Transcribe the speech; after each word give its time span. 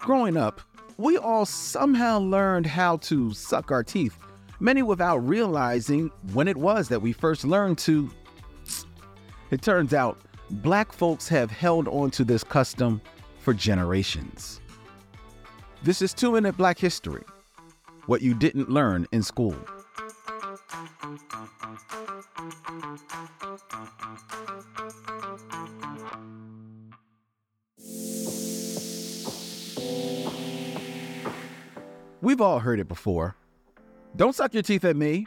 Growing 0.00 0.36
up, 0.36 0.60
we 0.96 1.18
all 1.18 1.44
somehow 1.44 2.18
learned 2.18 2.66
how 2.66 2.96
to 2.98 3.32
suck 3.34 3.70
our 3.70 3.82
teeth, 3.82 4.16
many 4.60 4.82
without 4.82 5.18
realizing 5.18 6.10
when 6.32 6.48
it 6.48 6.56
was 6.56 6.88
that 6.88 7.02
we 7.02 7.12
first 7.12 7.44
learned 7.44 7.78
to. 7.78 8.10
It 9.50 9.60
turns 9.62 9.92
out 9.92 10.18
black 10.50 10.92
folks 10.92 11.28
have 11.28 11.50
held 11.50 11.88
on 11.88 12.10
to 12.12 12.24
this 12.24 12.42
custom 12.42 13.02
for 13.40 13.52
generations. 13.52 14.60
This 15.82 16.00
is 16.00 16.14
Two 16.14 16.32
Minute 16.32 16.56
Black 16.56 16.78
History 16.78 17.22
What 18.06 18.22
You 18.22 18.34
Didn't 18.34 18.70
Learn 18.70 19.06
in 19.12 19.22
School. 19.22 19.56
We've 32.22 32.40
all 32.40 32.60
heard 32.60 32.80
it 32.80 32.88
before. 32.88 33.36
Don't 34.16 34.34
suck 34.34 34.54
your 34.54 34.62
teeth 34.62 34.84
at 34.84 34.96
me. 34.96 35.26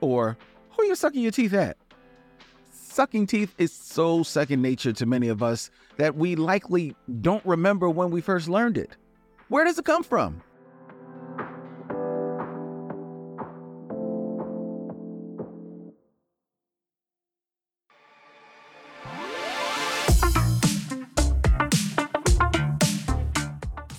Or, 0.00 0.38
who 0.70 0.82
are 0.82 0.86
you 0.86 0.94
sucking 0.94 1.20
your 1.20 1.32
teeth 1.32 1.52
at? 1.52 1.76
Sucking 2.72 3.26
teeth 3.26 3.54
is 3.58 3.72
so 3.72 4.22
second 4.22 4.62
nature 4.62 4.92
to 4.92 5.06
many 5.06 5.28
of 5.28 5.42
us 5.42 5.70
that 5.96 6.16
we 6.16 6.36
likely 6.36 6.94
don't 7.20 7.44
remember 7.44 7.90
when 7.90 8.10
we 8.10 8.20
first 8.20 8.48
learned 8.48 8.78
it. 8.78 8.96
Where 9.48 9.64
does 9.64 9.78
it 9.78 9.84
come 9.84 10.04
from? 10.04 10.42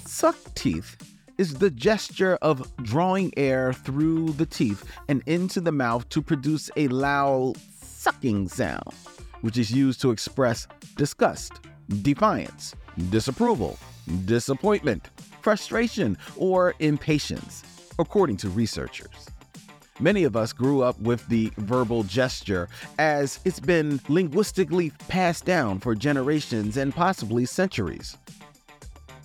Suck 0.05 0.37
teeth 0.55 1.10
is 1.41 1.55
the 1.55 1.71
gesture 1.71 2.37
of 2.43 2.71
drawing 2.83 3.33
air 3.35 3.73
through 3.73 4.29
the 4.33 4.45
teeth 4.45 4.85
and 5.07 5.23
into 5.25 5.59
the 5.59 5.71
mouth 5.71 6.07
to 6.07 6.21
produce 6.21 6.69
a 6.77 6.87
loud 6.89 7.55
sucking 7.81 8.47
sound, 8.47 8.93
which 9.41 9.57
is 9.57 9.71
used 9.71 9.99
to 9.99 10.11
express 10.11 10.67
disgust, 10.97 11.53
defiance, 12.03 12.75
disapproval, 13.09 13.79
disappointment, 14.25 15.09
frustration, 15.41 16.15
or 16.37 16.75
impatience, 16.77 17.63
according 17.97 18.37
to 18.37 18.47
researchers. 18.49 19.27
Many 19.99 20.25
of 20.25 20.35
us 20.35 20.53
grew 20.53 20.83
up 20.83 20.99
with 20.99 21.27
the 21.27 21.51
verbal 21.57 22.03
gesture 22.03 22.69
as 22.99 23.39
it's 23.45 23.59
been 23.59 23.99
linguistically 24.09 24.91
passed 25.07 25.45
down 25.45 25.79
for 25.79 25.95
generations 25.95 26.77
and 26.77 26.93
possibly 26.93 27.47
centuries. 27.47 28.15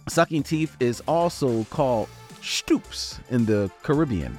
Sucking 0.09 0.45
teeth 0.45 0.77
is 0.79 1.03
also 1.09 1.65
called 1.65 2.09
stoops 2.41 3.19
in 3.31 3.45
the 3.45 3.71
Caribbean, 3.83 4.37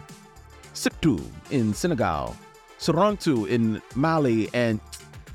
siptu 0.73 1.21
in 1.51 1.73
Senegal, 1.73 2.35
surantu 2.79 3.47
in 3.49 3.81
Mali, 3.93 4.49
and 4.53 4.79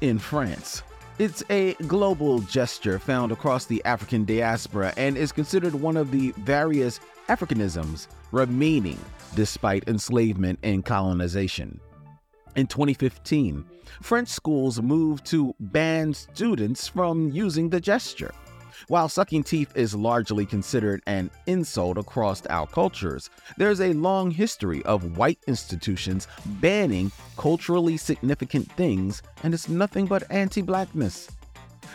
in 0.01 0.19
France. 0.19 0.83
It's 1.19 1.45
a 1.51 1.75
global 1.87 2.41
gesture 2.41 2.99
found 2.99 3.31
across 3.31 3.67
the 3.67 3.85
African 3.85 4.25
diaspora 4.25 4.95
and 4.97 5.19
is 5.19 5.33
considered 5.33 5.75
one 5.75 5.99
of 5.99 6.11
the 6.11 6.31
various 6.39 6.99
Africanisms 7.29 8.07
remaining 8.33 8.99
despite 9.35 9.87
enslavement 9.87 10.59
and 10.63 10.83
colonization. 10.83 11.79
In 12.57 12.67
2015, 12.67 13.65
French 14.01 14.29
schools 14.29 14.81
moved 14.81 15.27
to 15.27 15.55
ban 15.61 16.15
students 16.15 16.89
from 16.89 17.31
using 17.31 17.69
the 17.69 17.81
gesture. 17.81 18.33
While 18.89 19.09
sucking 19.09 19.45
teeth 19.45 19.77
is 19.77 19.95
largely 19.95 20.47
considered 20.47 21.03
an 21.07 21.31
insult 21.47 21.99
across 21.99 22.45
our 22.47 22.67
cultures, 22.67 23.31
there's 23.57 23.81
a 23.81 23.93
long 23.93 24.31
history 24.31 24.83
of 24.85 25.17
white 25.17 25.39
institutions 25.47 26.29
banning 26.61 27.11
culturally 27.37 27.97
significant 27.97 28.71
things, 28.73 29.23
and 29.43 29.55
it's 29.55 29.69
nothing 29.69 30.07
but 30.07 30.31
anti 30.31 30.63
blackness. 30.63 31.29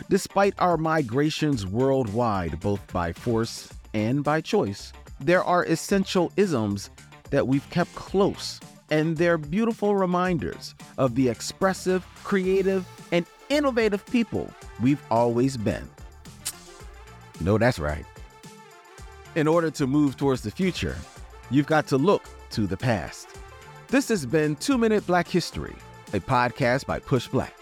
Despite 0.08 0.54
our 0.58 0.76
migrations 0.76 1.66
worldwide, 1.66 2.60
both 2.60 2.80
by 2.92 3.12
force 3.12 3.68
and 3.94 4.22
by 4.22 4.40
choice, 4.40 4.92
there 5.20 5.42
are 5.42 5.64
essential 5.64 6.30
isms 6.36 6.90
that 7.30 7.46
we've 7.46 7.68
kept 7.70 7.94
close, 7.94 8.60
and 8.90 9.16
they're 9.16 9.38
beautiful 9.38 9.96
reminders 9.96 10.74
of 10.96 11.14
the 11.14 11.28
expressive, 11.28 12.06
creative, 12.24 12.86
and 13.12 13.26
innovative 13.48 14.04
people 14.06 14.50
we've 14.80 15.02
always 15.10 15.56
been. 15.56 15.88
No, 17.40 17.58
that's 17.58 17.78
right. 17.78 18.04
In 19.36 19.46
order 19.46 19.70
to 19.72 19.86
move 19.86 20.16
towards 20.16 20.42
the 20.42 20.50
future, 20.50 20.96
you've 21.50 21.66
got 21.66 21.86
to 21.88 21.96
look 21.96 22.24
to 22.50 22.66
the 22.66 22.76
past. 22.76 23.28
This 23.88 24.08
has 24.08 24.26
been 24.26 24.56
Two 24.56 24.76
Minute 24.76 25.06
Black 25.06 25.28
History, 25.28 25.76
a 26.12 26.20
podcast 26.20 26.86
by 26.86 26.98
PushBlack. 27.00 27.52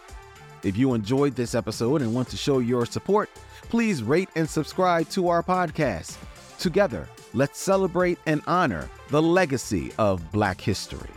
If 0.62 0.76
you 0.76 0.94
enjoyed 0.94 1.36
this 1.36 1.54
episode 1.54 2.02
and 2.02 2.14
want 2.14 2.28
to 2.28 2.36
show 2.36 2.58
your 2.58 2.86
support, 2.86 3.30
please 3.68 4.02
rate 4.02 4.30
and 4.34 4.48
subscribe 4.48 5.08
to 5.10 5.28
our 5.28 5.42
podcast. 5.42 6.16
Together, 6.58 7.08
let's 7.34 7.58
celebrate 7.58 8.18
and 8.26 8.42
honor 8.46 8.88
the 9.10 9.20
legacy 9.22 9.92
of 9.98 10.32
Black 10.32 10.60
history. 10.60 11.15